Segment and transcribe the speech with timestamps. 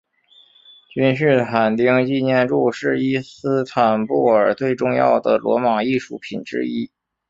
[0.89, 6.89] 君士坦丁纪念柱是伊斯坦布尔最重要的罗马艺术品之一。